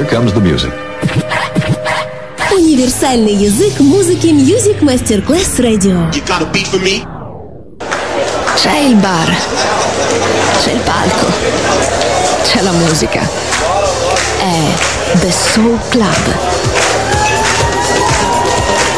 [0.00, 0.72] Here comes the music.
[2.50, 6.08] Универсальный язык музыки Music Masterclass Radio.
[6.14, 7.04] You got a beat for me?
[8.56, 9.30] C'è il bar,
[10.62, 11.26] c'è il palco,
[12.44, 13.20] c'è la musica.
[14.38, 16.69] È The Soul Club.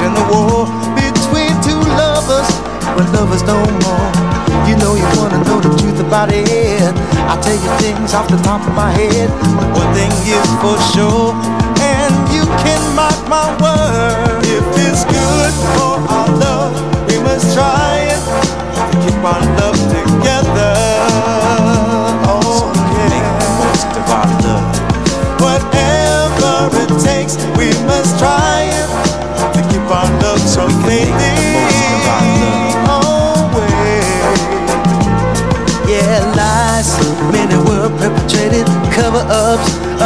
[0.00, 2.48] in the war between two lovers,
[2.96, 4.10] when lovers no more.
[4.68, 6.46] You know you wanna know the truth about it.
[7.32, 9.30] I tell you things off the top of my head.
[9.74, 11.32] One thing is for sure,
[11.80, 15.04] and you can mark my word if it's.
[15.04, 15.15] Good.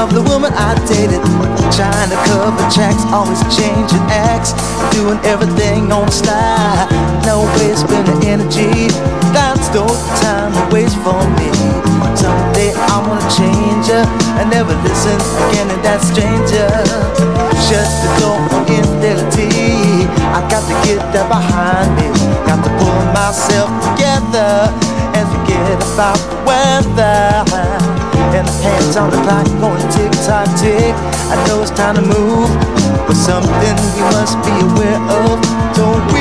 [0.00, 1.20] Of the woman I dated.
[1.76, 4.56] Trying to cover tracks, always changing acts,
[4.96, 6.88] doing everything on the.
[7.28, 8.88] No way spending energy.
[9.36, 9.84] That's no
[10.24, 11.52] time to waste for me.
[12.16, 14.04] Someday I'm gonna change her
[14.40, 15.20] and never listen
[15.52, 16.68] again to that stranger.
[17.68, 20.08] Shut the door on infidelity.
[20.32, 22.08] I got to get that behind me.
[22.48, 24.72] Got to pull myself together
[25.12, 27.79] and forget about the weather.
[28.40, 30.96] And hands on the clock going tick tock tick.
[31.28, 32.48] I know it's time to move,
[33.04, 34.96] but something we must be aware
[35.28, 35.44] of,
[35.76, 36.19] so we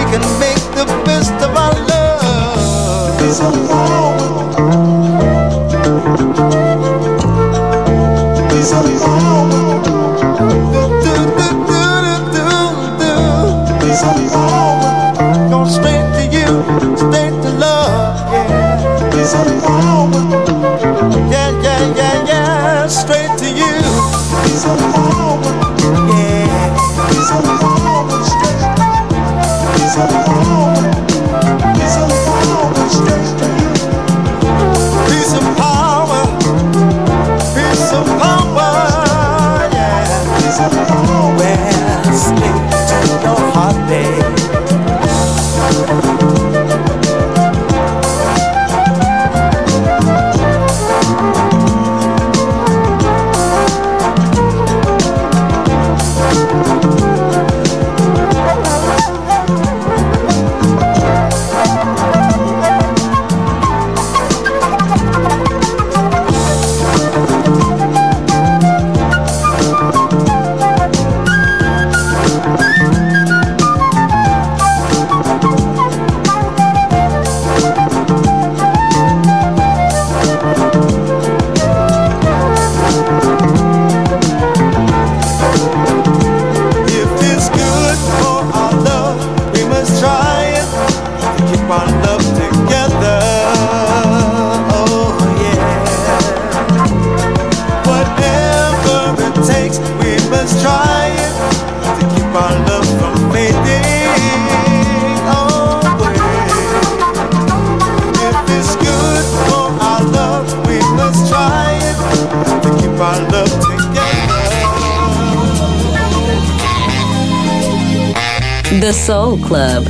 [119.10, 119.86] Soul Club.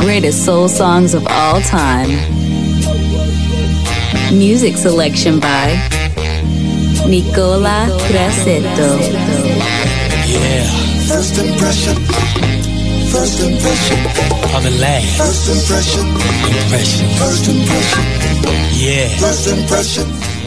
[0.00, 2.08] Greatest soul songs of all time.
[4.32, 5.76] Music selection by
[7.06, 8.98] Nicola Grassetto.
[10.26, 10.64] Yeah.
[11.06, 11.96] First impression.
[13.12, 13.98] First impression.
[14.56, 15.18] Of the last.
[15.18, 16.06] First impression.
[16.08, 17.08] Impression.
[17.20, 18.04] First impression.
[18.72, 19.08] Yeah.
[19.18, 20.37] First impression.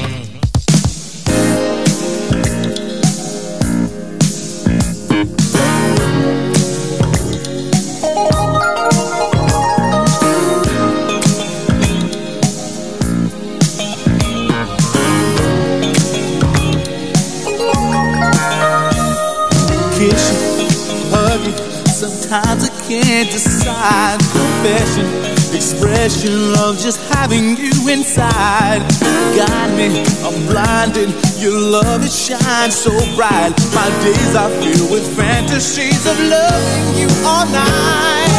[23.26, 25.06] Decide confession,
[25.54, 28.82] expression of just having you inside.
[29.36, 31.14] Got me, I'm blinded.
[31.38, 33.54] Your love it shines so bright.
[33.76, 38.32] My days are filled with fantasies of loving you all night.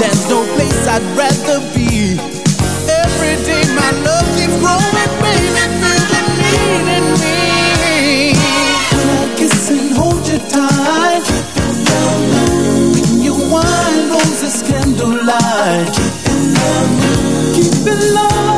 [0.00, 2.16] There's no place I'd rather be.
[2.88, 5.60] Every day my love keeps growing, baby,
[6.40, 8.32] feel me.
[8.32, 11.11] I kiss and hold you tight
[13.52, 15.92] wine roses candlelight.
[15.96, 17.54] Keeping love new.
[17.56, 18.51] Keeping love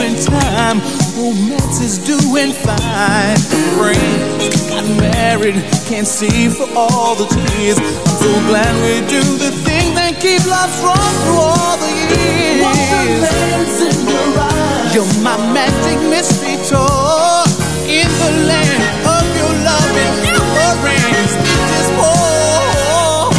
[0.00, 0.80] in time.
[1.16, 3.38] Romance is doing fine.
[3.76, 5.56] Friends got married,
[5.88, 7.78] can't see for all the tears.
[7.78, 12.62] I'm so glad we do the thing that keep love strong through all the years.
[12.62, 14.94] Wonderland's in your eyes.
[14.94, 17.44] You're my magic mystery tour
[17.86, 20.48] in the land of your love and your.
[20.90, 23.30] It is more.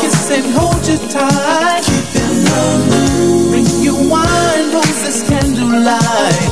[0.00, 1.91] Kiss and hold you tight.
[5.84, 6.51] Candlelight.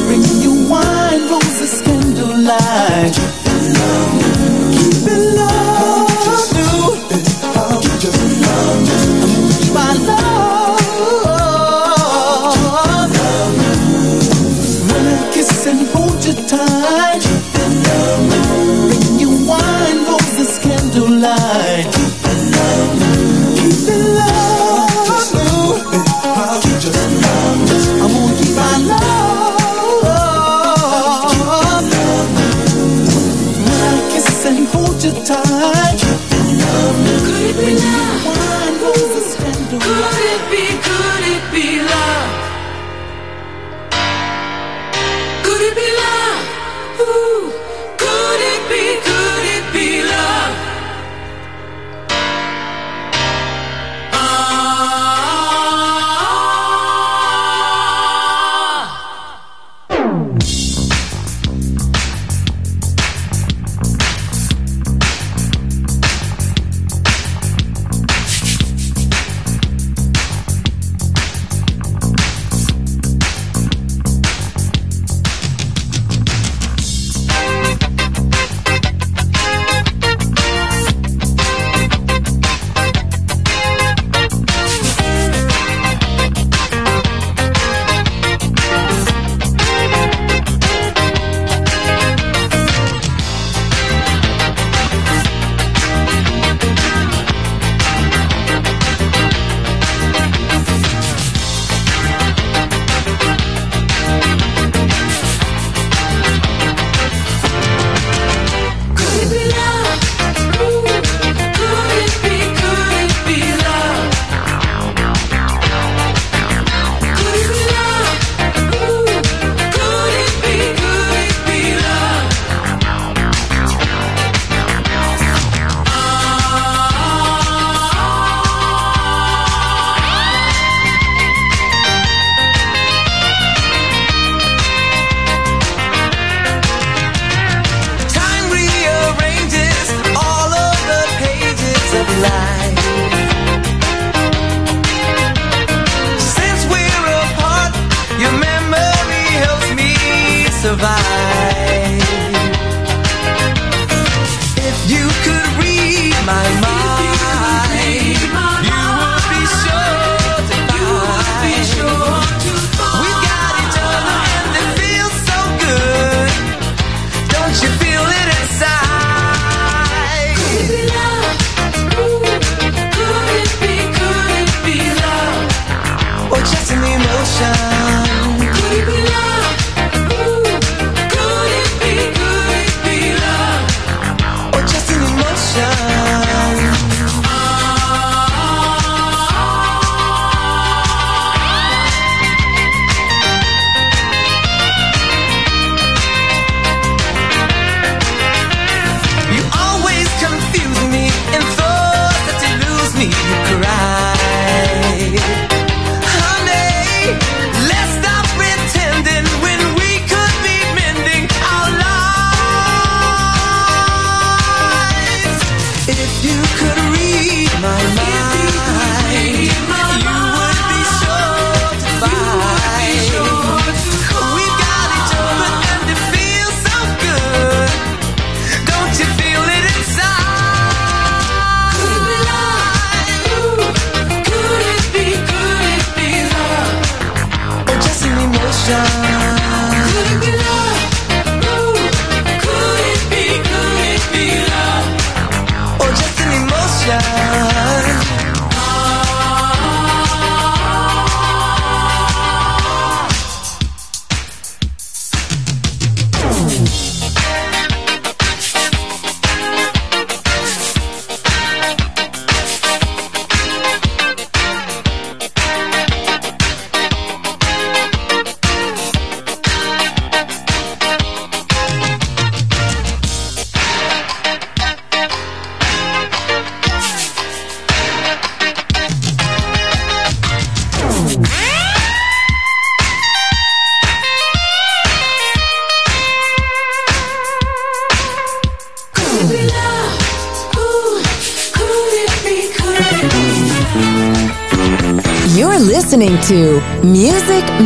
[2.43, 3.13] light.
[3.13, 4.71] Keep it low.
[4.71, 5.60] Keep it low.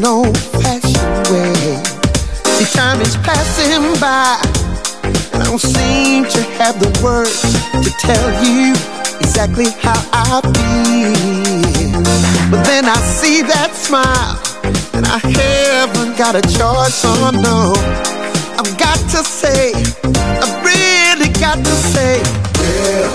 [0.00, 1.76] An old fashioned way.
[2.56, 4.40] See, time is passing by,
[5.04, 7.42] and I don't seem to have the words
[7.84, 8.72] to tell you
[9.20, 12.00] exactly how I feel.
[12.50, 14.40] But then I see that smile,
[14.96, 17.76] and I haven't got a choice, oh no.
[18.56, 19.72] I've got to say,
[20.40, 22.22] I've really got to say,
[22.56, 23.12] girl,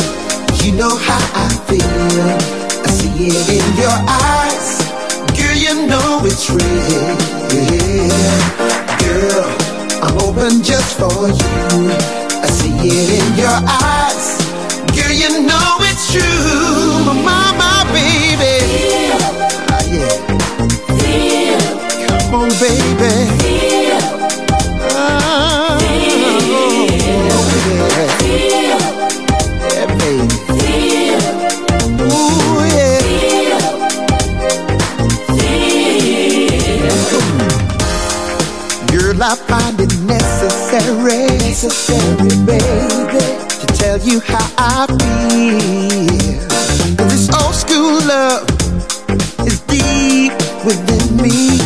[0.62, 2.38] you know how I feel.
[2.86, 4.45] I see it in your eyes,
[6.36, 6.52] Girl,
[10.04, 11.92] I'm open just for you.
[12.44, 14.44] I see it in your eyes,
[14.92, 17.24] girl, you know it's true.
[17.24, 18.35] My, my baby.
[39.36, 43.20] I find it necessary, necessary, baby,
[43.60, 46.40] to tell you how I feel.
[47.10, 48.48] This old school love
[49.46, 50.32] is deep
[50.64, 51.60] within me,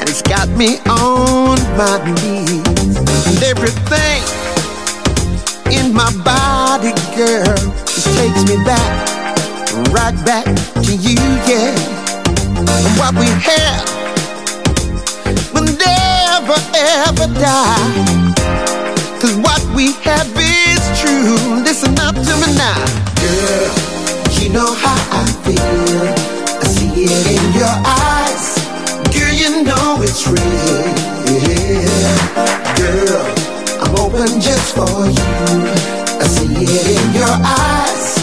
[0.00, 2.96] and it's got me on my knees.
[3.28, 4.24] And everything
[5.70, 9.04] in my body, girl, just takes me back,
[9.92, 10.46] right back
[10.80, 11.76] to you, yeah.
[12.56, 14.01] And what we have
[16.42, 18.34] never ever die.
[19.20, 21.62] Cause what we have is true.
[21.62, 22.84] Listen up to me now.
[23.22, 23.70] Girl,
[24.40, 26.14] you know how I feel.
[26.60, 28.58] I see it in your eyes.
[29.14, 30.42] Girl, you know it's real.
[31.30, 31.86] Yeah.
[32.76, 33.22] Girl,
[33.82, 35.32] I'm open just for you.
[36.18, 38.18] I see it in your eyes.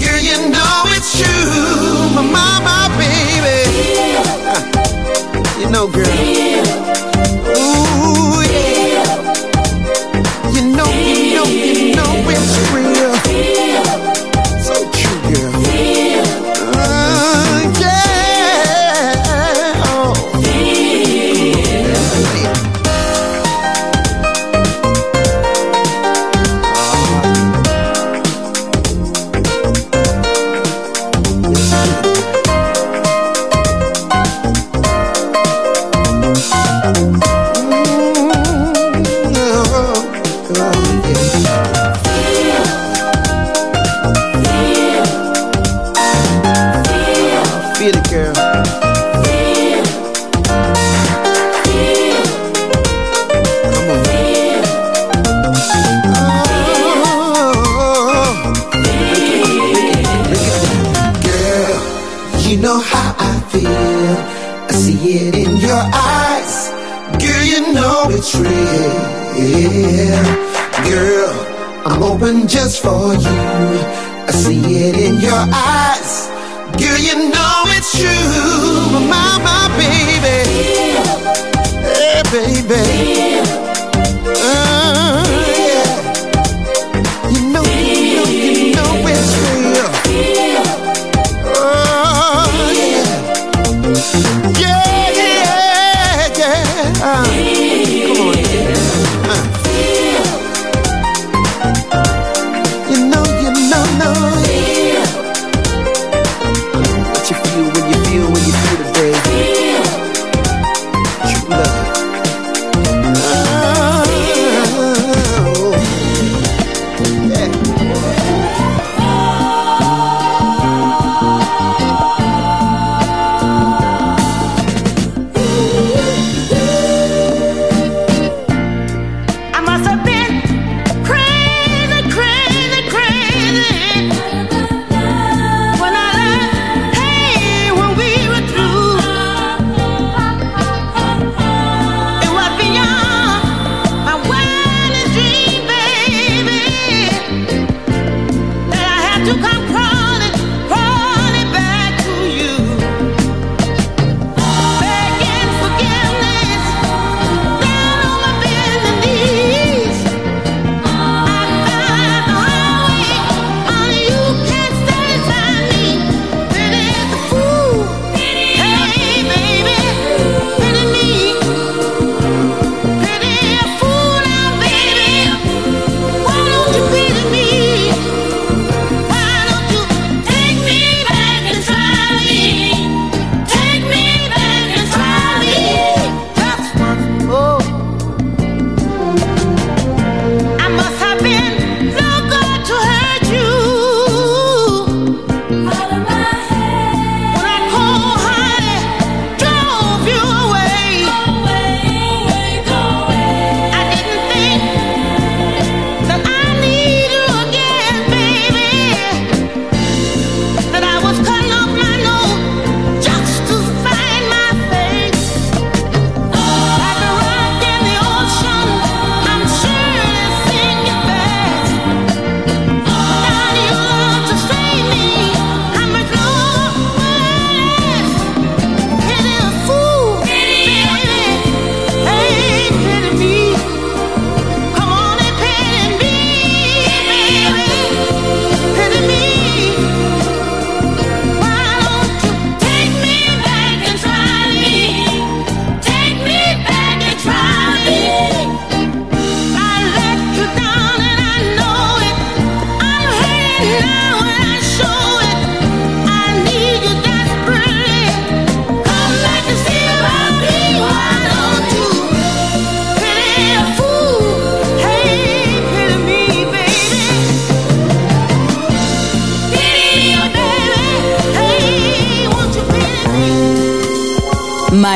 [0.00, 2.10] Girl, you know it's true.
[2.14, 3.60] My mama, baby.
[5.60, 6.90] You know, girl.
[8.02, 9.04] Ooh, yeah.
[10.54, 12.89] You know, you know, you know it's real.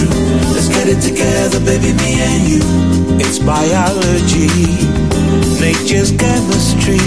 [0.00, 0.20] True,
[0.56, 2.60] let's get it together, baby, me and you.
[3.20, 4.48] It's biology,
[5.60, 7.04] nature's chemistry.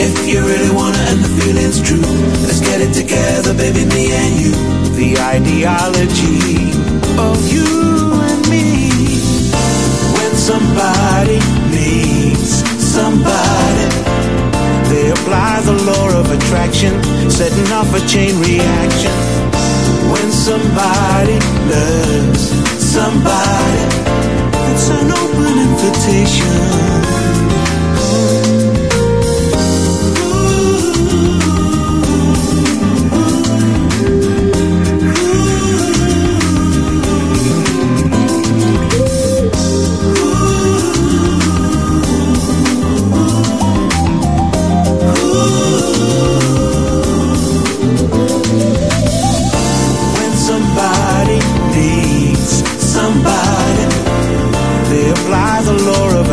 [0.00, 2.08] If you really wanna and the feeling's true,
[2.46, 4.52] let's get it together, baby, me and you.
[4.96, 6.72] The ideology
[7.20, 7.68] of you
[8.28, 8.88] and me.
[10.16, 11.38] When somebody
[11.76, 13.88] needs somebody,
[14.88, 16.92] they apply the law of attraction,
[17.30, 19.51] setting off a chain reaction.
[20.42, 21.38] Somebody
[21.70, 22.50] loves
[22.82, 23.84] somebody,
[24.72, 27.02] it's an open invitation.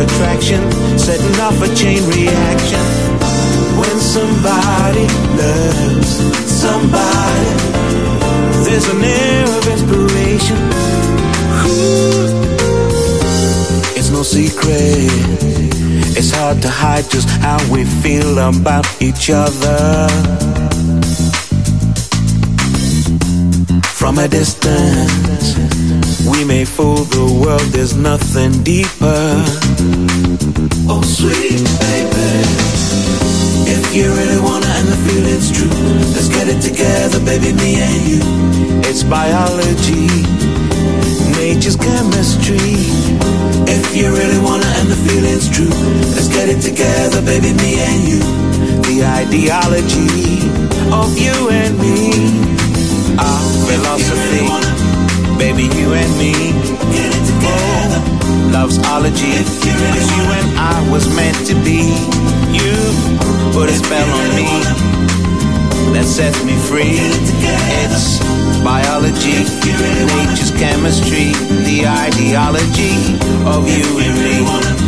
[0.00, 0.60] Attraction,
[0.98, 2.84] setting off a chain reaction.
[3.78, 5.06] When somebody
[5.40, 6.10] loves
[6.46, 7.52] somebody,
[8.64, 10.58] there's an air of inspiration.
[11.66, 12.40] Ooh.
[13.96, 15.10] It's no secret,
[16.16, 20.08] it's hard to hide just how we feel about each other.
[24.00, 25.56] From a distance,
[26.26, 29.69] we may fool the world, there's nothing deeper.
[30.92, 32.28] Oh, sweet baby.
[33.70, 35.70] If you really wanna and the feeling's true,
[36.12, 38.20] let's get it together, baby, me and you.
[38.84, 40.06] It's biology,
[41.40, 42.76] nature's chemistry.
[43.66, 45.72] If you really wanna and the feeling's true,
[46.14, 48.20] let's get it together, baby, me and you.
[48.84, 50.44] The ideology
[50.92, 52.12] of you and me.
[53.16, 54.79] Our philosophy,
[55.40, 56.32] baby, you and me.
[56.92, 58.00] Get it together.
[58.04, 59.32] Oh, love's ology.
[59.40, 61.96] Cause you and I was meant to be.
[62.52, 62.76] You
[63.56, 64.50] put a spell on me
[65.94, 67.00] that sets me free.
[67.80, 68.20] It's
[68.62, 69.40] biology,
[70.12, 71.32] nature's chemistry,
[71.64, 73.16] the ideology
[73.48, 74.80] of you and me.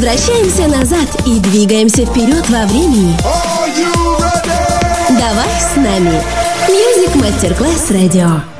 [0.00, 3.14] Возвращаемся назад и двигаемся вперед во времени.
[5.10, 6.22] Давай с нами.
[6.70, 8.59] Music Masterclass Radio.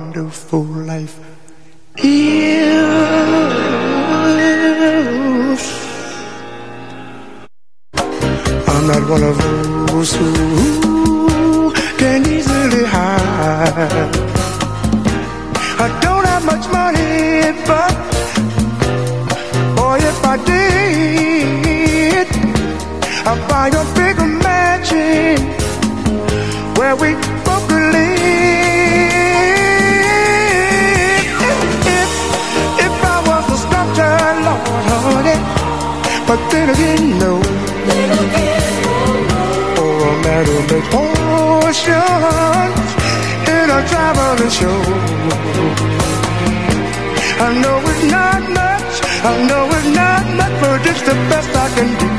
[49.23, 52.09] I know it's not much, but it's the best I can do.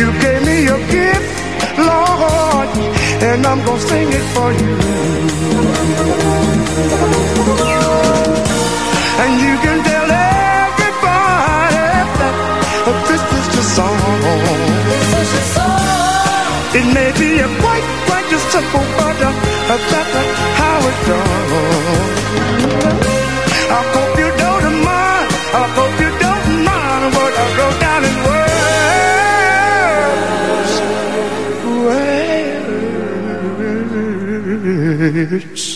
[0.00, 1.32] You gave me a gift,
[1.80, 2.68] Lord,
[3.24, 4.72] and I'm gonna sing it for you.
[9.22, 11.88] And you can tell everybody
[12.88, 13.98] that this is the song.
[16.78, 19.32] It may be a quite, quite a simple, but uh,
[19.70, 20.12] that's
[20.60, 21.83] how it goes.
[35.14, 35.73] Words.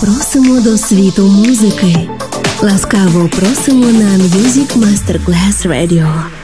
[0.00, 2.08] просимо до світу музики.
[2.62, 6.39] Ласкаво просимо на Music Masterclass Radio.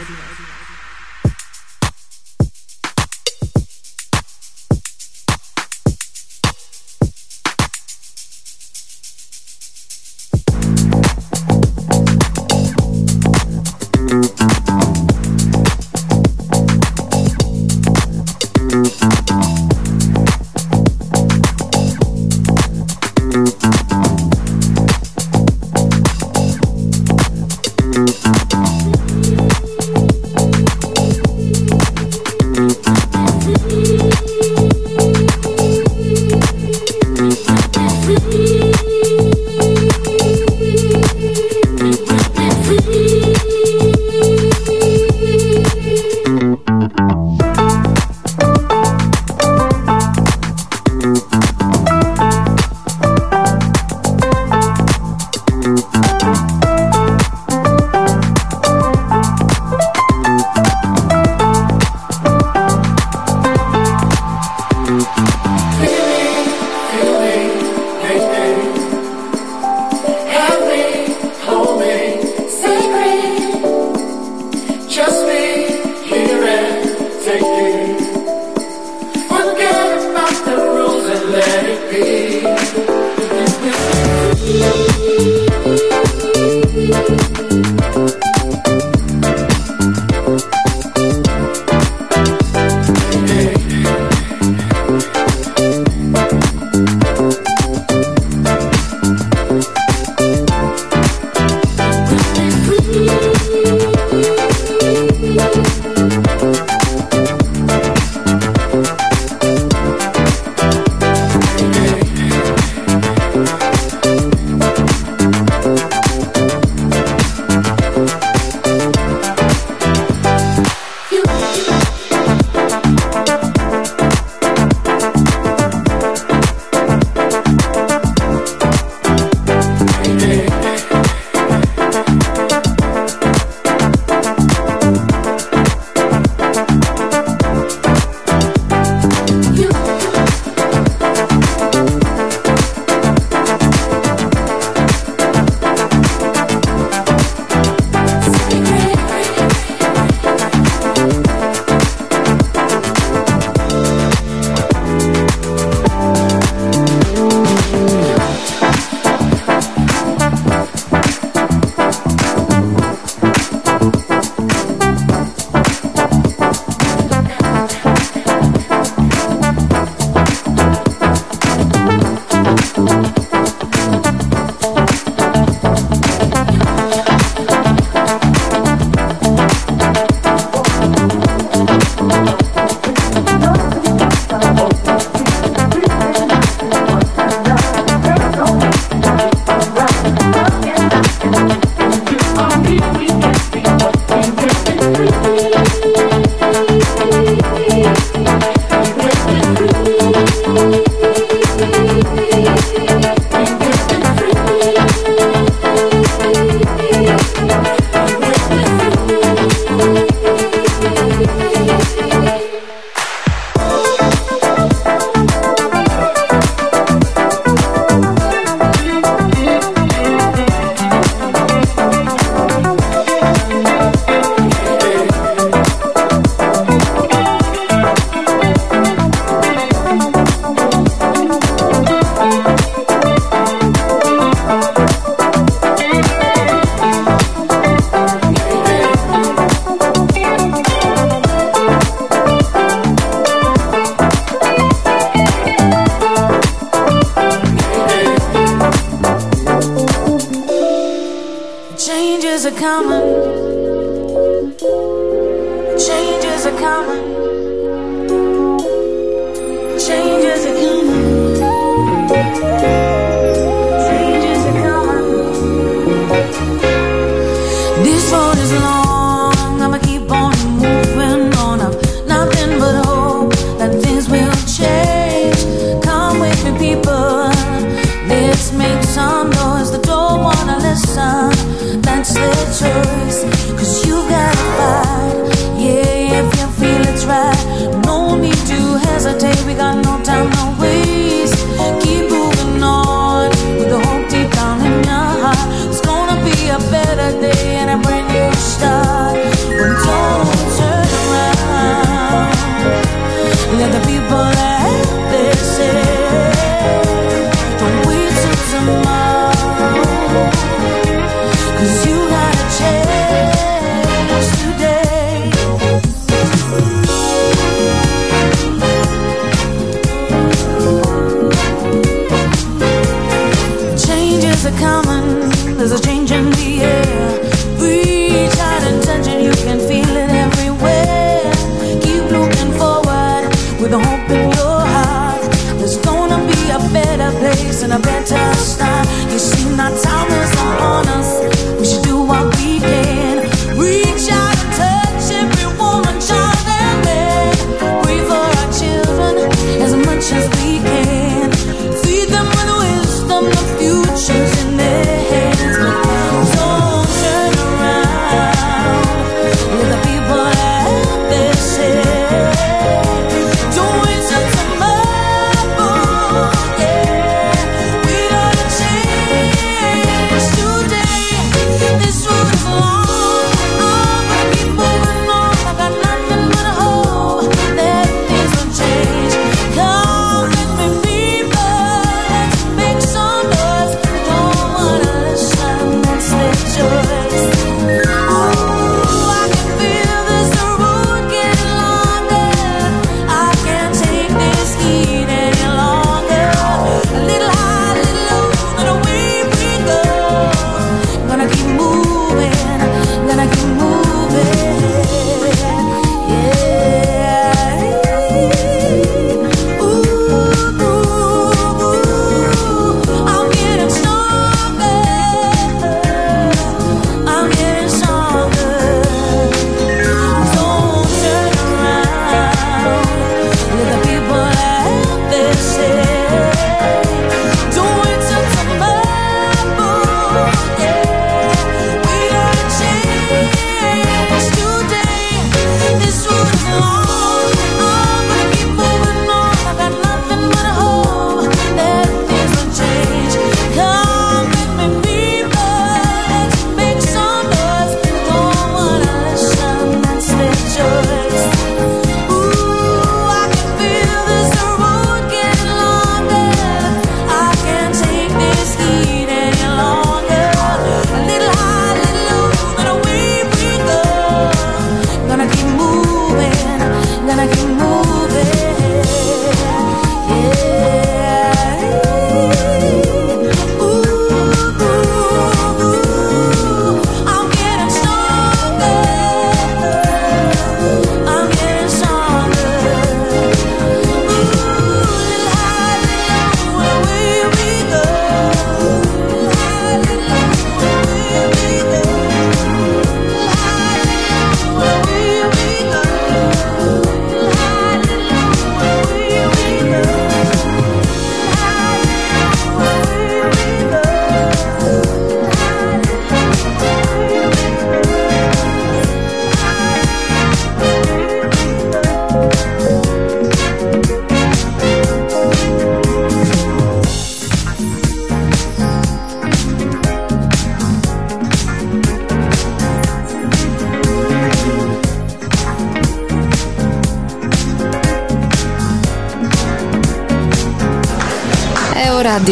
[325.66, 326.25] Di